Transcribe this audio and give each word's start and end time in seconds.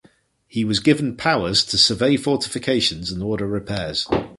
He 0.47 0.65
was 0.65 0.79
given 0.79 1.15
powers 1.15 1.63
to 1.65 1.77
survey 1.77 2.17
fortifications 2.17 3.11
and 3.11 3.21
order 3.21 3.45
repairs. 3.45 4.07